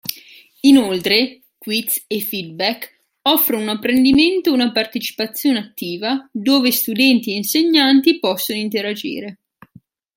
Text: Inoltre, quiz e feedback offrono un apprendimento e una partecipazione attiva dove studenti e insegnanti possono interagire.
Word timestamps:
Inoltre, 0.61 1.41
quiz 1.59 2.05
e 2.07 2.21
feedback 2.21 3.01
offrono 3.21 3.61
un 3.61 3.69
apprendimento 3.69 4.49
e 4.49 4.53
una 4.53 4.71
partecipazione 4.71 5.59
attiva 5.59 6.27
dove 6.31 6.71
studenti 6.71 7.29
e 7.29 7.35
insegnanti 7.35 8.17
possono 8.17 8.57
interagire. 8.57 9.37